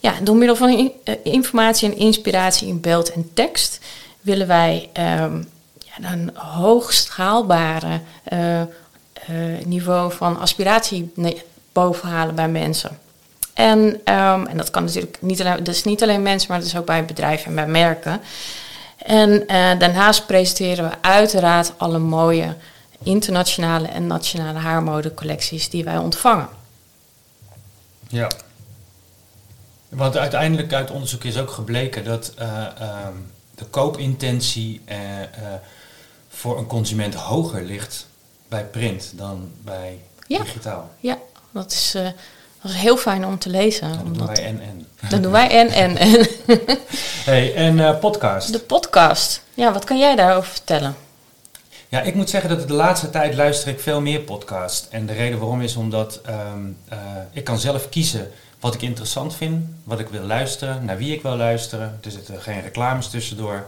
ja, 0.00 0.12
door 0.22 0.36
middel 0.36 0.56
van 0.56 0.68
in- 0.70 0.92
informatie 1.22 1.90
en 1.90 1.96
inspiratie 1.98 2.68
in 2.68 2.80
beeld 2.80 3.12
en 3.12 3.30
tekst 3.34 3.78
willen 4.20 4.46
wij 4.46 4.88
ehm, 4.92 5.42
een 6.02 6.30
hoogst 6.34 7.08
haalbare, 7.08 8.00
eh, 8.24 8.60
eh, 8.60 8.66
niveau 9.64 10.12
van 10.12 10.38
aspiratie 10.38 11.12
bovenhalen 11.72 12.34
bij 12.34 12.48
mensen. 12.48 12.98
En, 13.54 14.00
ehm, 14.04 14.46
en 14.46 14.56
dat 14.56 14.70
kan 14.70 14.84
natuurlijk 14.84 15.16
niet 15.20 15.40
alleen, 15.40 15.64
dat 15.64 15.74
is 15.74 15.84
niet 15.84 16.02
alleen 16.02 16.22
mensen, 16.22 16.50
maar 16.50 16.58
dat 16.58 16.68
is 16.68 16.76
ook 16.76 16.86
bij 16.86 17.04
bedrijven 17.04 17.46
en 17.46 17.54
bij 17.54 17.66
merken. 17.66 18.20
En 18.98 19.46
eh, 19.46 19.78
daarnaast 19.78 20.26
presenteren 20.26 20.88
we 20.88 20.96
uiteraard 21.00 21.72
alle 21.76 21.98
mooie 21.98 22.54
internationale 23.02 23.88
en 23.88 24.06
nationale 24.06 24.58
haarmodecollecties 24.58 25.70
die 25.70 25.84
wij 25.84 25.96
ontvangen. 25.96 26.48
Ja. 28.08 28.30
Want 29.88 30.16
uiteindelijk 30.16 30.72
uit 30.72 30.90
onderzoek 30.90 31.24
is 31.24 31.38
ook 31.38 31.50
gebleken 31.50 32.04
dat 32.04 32.32
eh, 32.36 32.66
ehm, 32.78 33.14
de 33.54 33.64
koopintentie 33.64 34.80
voor 36.28 36.58
een 36.58 36.66
consument 36.66 37.14
hoger 37.14 37.62
ligt 37.62 38.06
bij 38.48 38.64
print 38.64 39.12
dan 39.14 39.50
bij 39.64 39.98
Ja. 40.26 40.38
digitaal. 40.38 40.90
Ja, 41.00 41.18
dat 41.50 41.72
is, 41.72 41.94
eh, 41.94 42.02
dat 42.62 42.70
is 42.70 42.76
heel 42.76 42.96
fijn 42.96 43.26
om 43.26 43.38
te 43.38 43.48
lezen. 43.50 43.88
Ja, 43.88 43.94
dat 43.96 44.14
doen 44.14 44.26
wij 44.26 44.44
en 44.44 44.60
en. 44.60 44.86
dat 45.08 45.22
doen 45.22 45.32
wij 45.32 45.50
en 45.50 45.68
en 45.68 45.96
en. 45.96 46.26
Hey, 47.24 47.54
en 47.54 47.80
eh, 47.80 47.98
podcast. 47.98 48.52
De 48.52 48.58
podcast. 48.58 49.42
Ja, 49.54 49.72
wat 49.72 49.84
kan 49.84 49.98
jij 49.98 50.16
daarover 50.16 50.50
vertellen? 50.50 50.96
Ja, 51.88 52.00
ik 52.00 52.14
moet 52.14 52.30
zeggen 52.30 52.50
dat 52.50 52.68
de 52.68 52.74
laatste 52.74 53.10
tijd 53.10 53.34
luister 53.34 53.68
ik 53.68 53.80
veel 53.80 54.00
meer 54.00 54.20
podcast. 54.20 54.86
En 54.90 55.06
de 55.06 55.12
reden 55.12 55.38
waarom 55.38 55.60
is 55.60 55.76
omdat 55.76 56.20
ehm, 56.24 56.64
eh, 56.88 56.98
ik 57.32 57.44
kan 57.44 57.58
zelf 57.58 57.88
kiezen 57.88 58.30
wat 58.60 58.74
ik 58.74 58.82
interessant 58.82 59.34
vind, 59.34 59.66
wat 59.84 60.00
ik 60.00 60.08
wil 60.08 60.22
luisteren, 60.22 60.84
naar 60.84 60.96
wie 60.96 61.14
ik 61.14 61.22
wil 61.22 61.36
luisteren. 61.36 61.98
Er 62.04 62.10
zitten 62.10 62.40
geen 62.40 62.60
reclames 62.62 63.08
tussendoor. 63.08 63.66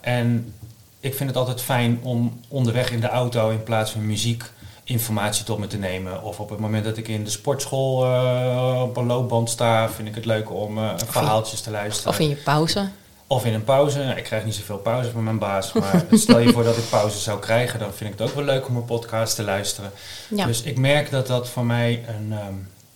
En 0.00 0.54
ik 1.00 1.14
vind 1.14 1.28
het 1.28 1.38
altijd 1.38 1.62
fijn 1.62 2.00
om 2.02 2.40
onderweg 2.48 2.90
in 2.90 3.00
de 3.00 3.08
auto 3.08 3.50
in 3.50 3.62
plaats 3.62 3.90
van 3.90 4.06
muziek 4.06 4.44
informatie 4.84 5.44
tot 5.44 5.58
me 5.58 5.66
te 5.66 5.78
nemen. 5.78 6.22
Of 6.22 6.40
op 6.40 6.50
het 6.50 6.58
moment 6.58 6.84
dat 6.84 6.96
ik 6.96 7.08
in 7.08 7.24
de 7.24 7.30
sportschool 7.30 8.04
eh, 8.04 8.82
op 8.82 8.96
een 8.96 9.06
loopband 9.06 9.50
sta, 9.50 9.90
vind 9.90 10.08
ik 10.08 10.14
het 10.14 10.24
leuk 10.24 10.50
om 10.50 10.78
eh, 10.78 10.92
verhaaltjes 11.06 11.60
te 11.60 11.70
luisteren. 11.70 12.12
Of 12.12 12.18
in 12.18 12.28
je 12.28 12.36
pauze? 12.36 12.88
Of 13.26 13.44
in 13.44 13.54
een 13.54 13.64
pauze. 13.64 14.14
Ik 14.16 14.24
krijg 14.24 14.44
niet 14.44 14.54
zoveel 14.54 14.78
pauze 14.78 15.10
van 15.10 15.24
mijn 15.24 15.38
baas. 15.38 15.72
Maar 15.72 16.04
stel 16.10 16.38
je 16.38 16.52
voor 16.52 16.64
dat 16.64 16.76
ik 16.76 16.88
pauze 16.90 17.18
zou 17.18 17.38
krijgen, 17.38 17.78
dan 17.78 17.92
vind 17.94 18.12
ik 18.12 18.18
het 18.18 18.28
ook 18.28 18.34
wel 18.34 18.44
leuk 18.44 18.68
om 18.68 18.76
een 18.76 18.84
podcast 18.84 19.34
te 19.34 19.42
luisteren. 19.42 19.90
Ja. 20.28 20.46
Dus 20.46 20.62
ik 20.62 20.78
merk 20.78 21.10
dat 21.10 21.26
dat 21.26 21.48
voor 21.48 21.64
mij 21.64 22.04
een, 22.08 22.32
ehm, 22.32 22.54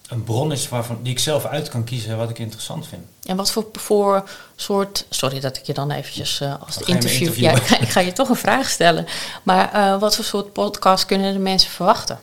een 0.09 0.25
bron 0.25 0.53
is 0.53 0.69
waarvan, 0.69 0.99
die 1.03 1.13
ik 1.13 1.19
zelf 1.19 1.45
uit 1.45 1.69
kan 1.69 1.85
kiezen 1.85 2.17
wat 2.17 2.31
ik 2.31 2.39
interessant 2.39 2.87
vind. 2.87 3.03
En 3.25 3.37
wat 3.37 3.51
voor, 3.51 3.67
voor 3.73 4.29
soort... 4.57 5.07
Sorry 5.11 5.41
dat 5.41 5.57
ik 5.57 5.65
je 5.65 5.75
dan 5.75 5.91
eventjes 5.91 6.41
eh, 6.41 6.55
als 6.67 6.79
interview... 6.79 7.35
Ja, 7.35 7.51
ik 7.51 7.63
ga, 7.63 7.79
ik 7.79 7.89
ga 7.89 8.01
je 8.01 8.13
toch 8.13 8.29
een 8.29 8.37
vraag 8.37 8.71
stellen. 8.71 9.07
Maar 9.43 9.73
eh, 9.73 10.01
wat 10.01 10.17
voor 10.17 10.25
soort 10.25 10.53
podcast 10.53 11.07
kunnen 11.07 11.33
de 11.33 11.39
mensen 11.39 11.71
verwachten? 11.71 12.19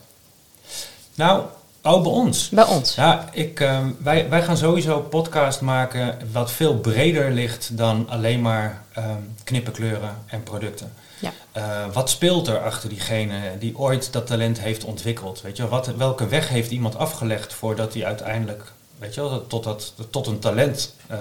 Nou, 1.15 1.43
oh, 1.81 2.01
bij 2.03 2.11
ons. 2.11 2.49
Bij 2.49 2.65
ons. 2.65 2.95
Ja, 2.95 3.29
ik, 3.31 3.59
ehm, 3.59 3.91
wij, 3.99 4.29
wij 4.29 4.43
gaan 4.43 4.57
sowieso 4.57 4.99
podcast 4.99 5.61
maken 5.61 6.19
wat 6.31 6.51
veel 6.51 6.77
breder 6.77 7.31
ligt 7.31 7.77
dan 7.77 8.09
alleen 8.09 8.41
maar 8.41 8.83
ehm 8.93 9.21
knippenkleuren 9.43 10.23
en 10.25 10.43
producten. 10.43 10.93
Ja. 11.21 11.31
Eh, 11.51 11.93
wat 11.93 12.09
speelt 12.09 12.47
er 12.47 12.59
achter 12.63 12.89
diegene 12.89 13.39
die 13.59 13.77
ooit 13.77 14.13
dat 14.13 14.27
talent 14.27 14.59
heeft 14.59 14.83
ontwikkeld? 14.83 15.41
Weet 15.41 15.57
je, 15.57 15.67
wat, 15.67 15.87
welke 15.87 16.27
weg 16.27 16.49
heeft 16.49 16.71
iemand 16.71 16.95
afgelegd 16.97 17.53
voordat 17.53 17.93
hij 17.93 18.05
uiteindelijk 18.05 18.71
weet 18.97 19.13
je, 19.13 19.21
wel, 19.21 19.29
dat- 19.29 19.49
tot, 19.49 19.63
dat, 19.63 19.93
tot 20.09 20.27
een 20.27 20.39
talent 20.39 20.95
eh, 21.07 21.17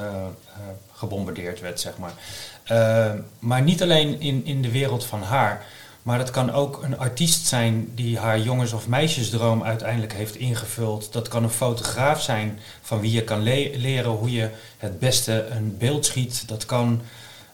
gebombardeerd 0.92 1.61
werd, 1.61 1.80
zeg 1.80 1.92
maar. 1.99 2.12
Maar 3.38 3.62
niet 3.62 3.83
alleen 3.83 4.21
in, 4.21 4.45
in 4.45 4.62
de 4.62 4.71
wereld 4.71 5.04
van 5.04 5.23
haar, 5.23 5.64
maar 6.02 6.19
het 6.19 6.30
kan 6.30 6.52
ook 6.52 6.83
een 6.83 6.99
artiest 6.99 7.47
zijn 7.47 7.92
die 7.95 8.19
haar 8.19 8.40
jongens- 8.40 8.73
of 8.73 8.88
meisjesdroom 8.88 9.62
uiteindelijk 9.62 10.12
heeft 10.12 10.37
ingevuld. 10.37 11.12
Dat 11.12 11.28
kan 11.28 11.42
een 11.42 11.50
fotograaf 11.50 12.23
zijn 12.23 12.59
van 12.83 13.00
wie 13.00 13.12
je 13.12 13.25
kan 13.25 13.42
le- 13.42 13.71
leren 13.75 14.11
hoe 14.11 14.33
je 14.33 14.49
het 14.78 14.99
beste 14.99 15.47
een 15.47 15.76
beeld 15.78 16.07
schiet. 16.07 16.49
Dat 16.49 16.66
kan 16.66 17.00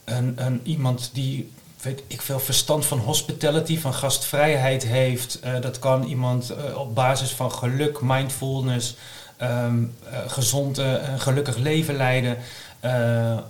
een, 0.05 0.33
een, 0.37 0.61
iemand 0.65 1.11
die, 1.13 1.53
weet 1.83 2.03
ik 2.07 2.23
veel, 2.23 2.41
verstand 2.41 2.87
van 2.87 2.99
hospitality, 2.99 3.79
van 3.79 3.95
gastvrijheid 3.95 4.87
heeft. 4.87 5.41
Eh, 5.41 5.61
dat 5.61 5.79
kan 5.79 6.05
iemand 6.05 6.51
eh, 6.51 6.79
op 6.79 6.95
basis 6.95 7.31
van 7.31 7.53
geluk, 7.53 8.01
mindfulness, 8.01 8.97
eh, 9.37 9.73
gezond, 10.27 10.79
een 10.79 11.21
gelukkig 11.21 11.57
leven 11.57 11.97
leiden. 11.97 12.39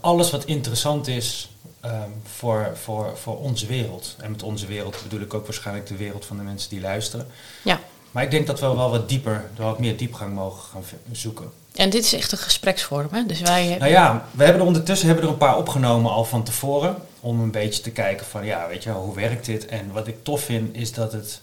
Alles 0.01 0.31
wat 0.31 0.45
interessant 0.45 1.07
is 1.07 1.51
ehm, 1.81 2.11
voor, 2.25 2.71
voor, 2.83 3.17
voor 3.17 3.39
onze 3.39 3.67
wereld. 3.67 4.17
En 4.21 4.31
met 4.31 4.43
onze 4.43 4.67
wereld 4.67 5.03
bedoel 5.03 5.21
ik 5.21 5.35
ook 5.35 5.47
waarschijnlijk 5.47 5.87
de 5.87 5.97
wereld 5.97 6.25
van 6.25 6.37
de 6.37 6.43
mensen 6.43 6.71
die 6.71 6.81
luisteren. 6.81 7.27
Ja. 7.63 7.81
Maar 8.11 8.23
ik 8.23 8.31
denk 8.31 8.47
dat 8.47 8.61
we 8.61 8.67
wel 8.67 8.91
wat 8.91 9.09
dieper, 9.09 9.51
wat 9.57 9.79
meer 9.79 9.97
diepgang 9.97 10.35
mogen 10.35 10.63
gaan 10.63 10.85
zoeken. 11.13 11.51
En 11.75 11.91
dit 11.91 12.05
is 12.05 12.13
echt 12.13 12.33
een 12.33 12.39
gespreksvorm, 12.39 13.09
hè? 13.11 13.27
Dus 13.27 13.41
wij... 13.41 13.77
Nou 13.79 13.91
ja, 13.91 14.25
we 14.31 14.45
hebben 14.45 14.61
er 14.61 14.67
ondertussen 14.67 15.07
hebben 15.07 15.25
er 15.25 15.31
een 15.31 15.39
paar 15.39 15.57
opgenomen 15.57 16.11
al 16.11 16.25
van 16.25 16.43
tevoren. 16.43 16.97
Om 17.27 17.41
een 17.41 17.51
beetje 17.51 17.83
te 17.83 17.91
kijken 17.91 18.27
van, 18.27 18.45
ja, 18.45 18.69
weet 18.69 18.83
je, 18.83 18.91
hoe 18.91 19.15
werkt 19.15 19.47
dit? 19.47 19.67
En 19.67 19.93
wat 19.93 20.07
ik 20.07 20.25
tof 20.25 20.41
vind, 20.41 20.77
is 20.77 20.93
dat 20.93 21.13
het 21.13 21.41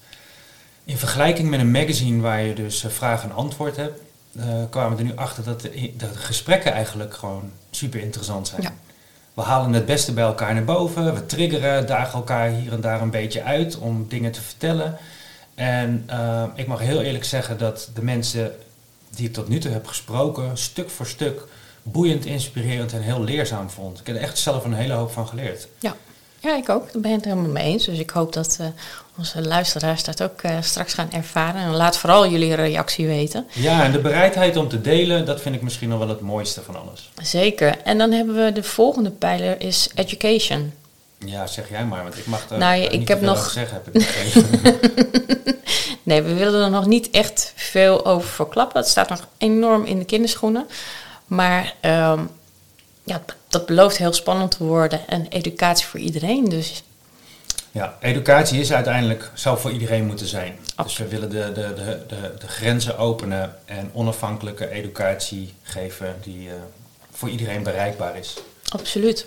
in 0.83 0.97
vergelijking 0.97 1.49
met 1.49 1.59
een 1.59 1.71
magazine 1.71 2.21
waar 2.21 2.41
je 2.41 2.53
dus 2.53 2.83
eh, 2.83 2.91
vraag 2.91 3.23
en 3.23 3.31
antwoord 3.31 3.75
hebt, 3.75 3.99
eh, 4.35 4.45
kwamen 4.69 4.97
we 4.97 5.03
er 5.03 5.09
nu 5.09 5.15
achter 5.15 5.43
dat 5.43 5.61
de, 5.61 5.93
dat 5.97 6.13
de 6.13 6.19
gesprekken 6.19 6.71
eigenlijk 6.71 7.13
gewoon 7.13 7.51
super 7.71 7.99
interessant 8.01 8.47
zijn. 8.47 8.61
Ja. 8.61 8.73
We 9.33 9.41
halen 9.41 9.73
het 9.73 9.85
beste 9.85 10.13
bij 10.13 10.23
elkaar 10.23 10.53
naar 10.53 10.63
boven. 10.63 11.13
We 11.13 11.25
triggeren, 11.25 11.87
dagen 11.87 12.13
elkaar 12.13 12.49
hier 12.49 12.73
en 12.73 12.81
daar 12.81 13.01
een 13.01 13.09
beetje 13.09 13.43
uit 13.43 13.77
om 13.77 14.07
dingen 14.07 14.31
te 14.31 14.41
vertellen. 14.41 14.97
En 15.55 16.03
eh, 16.07 16.43
ik 16.55 16.67
mag 16.67 16.79
heel 16.79 17.01
eerlijk 17.01 17.25
zeggen 17.25 17.57
dat 17.57 17.89
de 17.93 18.03
mensen 18.03 18.51
die 19.09 19.27
ik 19.27 19.33
tot 19.33 19.47
nu 19.47 19.59
toe 19.59 19.71
heb 19.71 19.87
gesproken, 19.87 20.57
stuk 20.57 20.89
voor 20.89 21.07
stuk 21.07 21.47
boeiend, 21.83 22.25
inspirerend 22.25 22.93
en 22.93 23.01
heel 23.01 23.21
leerzaam 23.23 23.69
vond. 23.69 23.99
Ik 23.99 24.07
heb 24.07 24.15
er 24.15 24.21
echt 24.21 24.37
zelf 24.37 24.63
een 24.65 24.73
hele 24.73 24.93
hoop 24.93 25.11
van 25.11 25.27
geleerd. 25.27 25.67
Ja. 25.79 25.95
ja, 26.39 26.55
ik 26.57 26.69
ook. 26.69 26.91
Daar 26.93 27.01
ben 27.01 27.11
ik 27.11 27.17
het 27.17 27.25
helemaal 27.25 27.51
mee 27.51 27.63
eens. 27.63 27.85
Dus 27.85 27.99
ik 27.99 28.09
hoop 28.09 28.33
dat 28.33 28.57
eh, 28.59 28.67
onze 29.17 29.41
luisteraars 29.41 30.03
dat 30.03 30.23
ook 30.23 30.41
eh, 30.41 30.57
straks 30.61 30.93
gaan 30.93 31.11
ervaren. 31.11 31.61
En 31.61 31.69
laat 31.75 31.97
vooral 31.97 32.27
jullie 32.27 32.53
reactie 32.55 33.07
weten. 33.07 33.47
Ja, 33.53 33.83
en 33.83 33.91
de 33.91 33.99
bereidheid 33.99 34.57
om 34.57 34.67
te 34.69 34.81
delen, 34.81 35.25
dat 35.25 35.41
vind 35.41 35.55
ik 35.55 35.61
misschien 35.61 35.89
nog 35.89 35.99
wel 35.99 36.09
het 36.09 36.21
mooiste 36.21 36.61
van 36.61 36.75
alles. 36.81 37.11
Zeker. 37.21 37.77
En 37.83 37.97
dan 37.97 38.11
hebben 38.11 38.45
we 38.45 38.51
de 38.51 38.63
volgende 38.63 39.09
pijler 39.11 39.61
is 39.61 39.89
education. 39.95 40.73
Ja, 41.25 41.47
zeg 41.47 41.69
jij 41.69 41.85
maar, 41.85 42.03
want 42.03 42.17
ik 42.17 42.25
mag 42.25 42.49
er 42.49 42.57
Nou, 42.57 42.73
eh, 42.77 42.83
ik 42.91 42.99
niet 42.99 43.07
heb 43.07 43.21
nog- 43.21 43.49
zeggen. 43.51 43.81
Heb 43.83 43.95
ik. 43.95 44.11
Nee, 46.03 46.21
we 46.21 46.33
willen 46.33 46.63
er 46.63 46.69
nog 46.69 46.85
niet 46.85 47.09
echt 47.09 47.53
veel 47.55 48.05
over 48.05 48.27
verklappen. 48.29 48.79
Het 48.81 48.89
staat 48.89 49.09
nog 49.09 49.27
enorm 49.37 49.85
in 49.85 49.99
de 49.99 50.05
kinderschoenen. 50.05 50.67
Maar 51.35 51.75
ehm, 51.79 52.25
ja, 53.03 53.21
dat 53.47 53.65
belooft 53.65 53.97
heel 53.97 54.13
spannend 54.13 54.51
te 54.51 54.63
worden. 54.63 55.07
En 55.07 55.27
educatie 55.27 55.85
voor 55.85 55.99
iedereen. 55.99 56.49
Dus 56.49 56.83
ja, 57.71 57.97
educatie 57.99 58.59
is 58.59 58.73
uiteindelijk, 58.73 59.31
zou 59.33 59.59
voor 59.59 59.71
iedereen 59.71 60.05
moeten 60.05 60.27
zijn. 60.27 60.55
Dus 60.83 60.97
we 60.97 61.07
willen 61.07 61.29
de, 61.29 61.51
de, 61.53 61.73
de, 61.73 62.03
de, 62.07 62.33
de 62.39 62.47
grenzen 62.47 62.97
openen 62.97 63.55
en 63.65 63.89
onafhankelijke 63.93 64.69
educatie 64.69 65.53
geven 65.63 66.15
die 66.21 66.49
eh, 66.49 66.55
voor 67.11 67.29
iedereen 67.29 67.63
bereikbaar 67.63 68.17
is. 68.17 68.37
absoluut. 68.69 69.25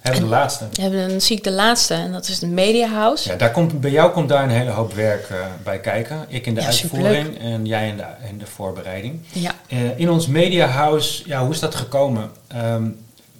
Hebben 0.00 0.22
de 0.22 0.28
laatste. 0.28 0.68
We 0.72 0.82
hebben 0.82 1.08
dan 1.08 1.20
zie 1.20 1.36
ik 1.36 1.44
de 1.44 1.50
laatste. 1.50 1.94
En 1.94 2.12
dat 2.12 2.28
is 2.28 2.38
de 2.38 2.46
Media 2.46 2.88
House. 2.88 3.28
Ja, 3.28 3.36
daar 3.36 3.50
komt, 3.50 3.80
bij 3.80 3.90
jou 3.90 4.12
komt 4.12 4.28
daar 4.28 4.42
een 4.42 4.50
hele 4.50 4.70
hoop 4.70 4.92
werk 4.92 5.28
eh, 5.28 5.36
bij 5.64 5.80
kijken. 5.80 6.24
Ik 6.28 6.46
in 6.46 6.54
de 6.54 6.60
Ja, 6.60 6.66
uitvoering 6.66 7.38
en 7.38 7.66
jij 7.66 7.88
in 7.88 7.96
de, 7.96 8.04
in 8.28 8.38
de 8.38 8.46
voorbereiding. 8.46 9.20
Ja. 9.32 9.54
Eh, 9.68 9.98
in 9.98 10.10
ons 10.10 10.26
media 10.26 10.66
house, 10.66 11.22
ja, 11.26 11.42
hoe 11.42 11.52
is 11.52 11.60
dat 11.60 11.74
gekomen? 11.74 12.30
Ehm, 12.46 12.84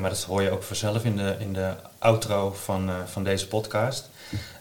maar 0.00 0.10
dat 0.10 0.22
hoor 0.22 0.42
je 0.42 0.50
ook 0.50 0.62
vanzelf 0.62 1.04
in 1.04 1.16
de, 1.16 1.34
in 1.38 1.52
de 1.52 1.70
outro 1.98 2.56
van, 2.62 2.90
van 3.06 3.24
deze 3.24 3.48
podcast. 3.48 4.10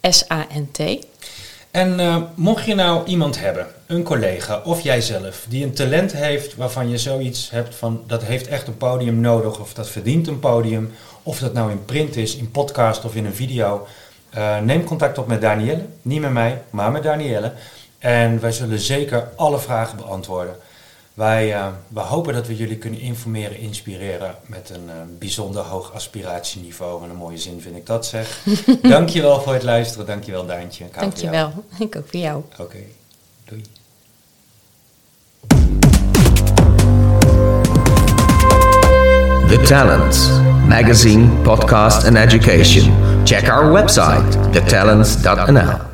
S-A-N-T. 0.00 1.06
En 1.70 2.00
uh, 2.00 2.16
mocht 2.34 2.64
je 2.64 2.74
nou 2.74 3.06
iemand 3.06 3.40
hebben, 3.40 3.66
een 3.86 4.02
collega 4.02 4.60
of 4.64 4.80
jijzelf, 4.80 5.44
die 5.48 5.64
een 5.64 5.74
talent 5.74 6.12
heeft 6.12 6.54
waarvan 6.54 6.90
je 6.90 6.98
zoiets 6.98 7.50
hebt 7.50 7.74
van 7.74 8.04
dat 8.06 8.22
heeft 8.22 8.46
echt 8.46 8.66
een 8.66 8.76
podium 8.76 9.20
nodig 9.20 9.60
of 9.60 9.74
dat 9.74 9.88
verdient 9.88 10.26
een 10.26 10.38
podium, 10.38 10.92
of 11.22 11.38
dat 11.38 11.52
nou 11.52 11.70
in 11.70 11.84
print 11.84 12.16
is, 12.16 12.36
in 12.36 12.50
podcast 12.50 13.04
of 13.04 13.14
in 13.14 13.24
een 13.24 13.34
video, 13.34 13.86
uh, 14.36 14.58
neem 14.60 14.84
contact 14.84 15.18
op 15.18 15.26
met 15.26 15.40
Danielle. 15.40 15.86
Niet 16.02 16.20
met 16.20 16.32
mij, 16.32 16.62
maar 16.70 16.92
met 16.92 17.02
Danielle. 17.02 17.52
En 17.98 18.40
wij 18.40 18.52
zullen 18.52 18.78
zeker 18.78 19.28
alle 19.36 19.58
vragen 19.58 19.96
beantwoorden. 19.96 20.56
Wij, 21.14 21.54
uh, 21.54 21.66
wij 21.88 22.04
hopen 22.04 22.34
dat 22.34 22.46
we 22.46 22.56
jullie 22.56 22.76
kunnen 22.76 23.00
informeren, 23.00 23.58
inspireren 23.58 24.34
met 24.46 24.70
een 24.70 24.84
uh, 24.86 24.92
bijzonder 25.18 25.62
hoog 25.62 25.92
aspiratieniveau. 25.92 27.04
En 27.04 27.10
een 27.10 27.16
mooie 27.16 27.38
zin 27.38 27.60
vind 27.60 27.76
ik 27.76 27.86
dat 27.86 28.06
zeg. 28.06 28.44
dankjewel 28.82 29.40
voor 29.40 29.52
het 29.52 29.62
luisteren. 29.62 30.06
Dankjewel 30.06 30.46
Daantje. 30.46 30.84
Ik 30.84 31.00
dankjewel. 31.00 31.52
Ik 31.78 31.96
ook 31.96 32.06
voor 32.10 32.20
jou. 32.20 32.42
Oké, 32.52 32.62
okay. 32.62 32.86
doei. 33.44 33.62
The 39.48 39.62
Talents, 39.62 40.28
magazine, 40.68 41.28
podcast 41.42 42.04
and 42.04 42.16
education. 42.16 43.15
Check 43.26 43.48
our 43.48 43.64
website, 43.64 44.22
thetalents.nl. 44.52 45.85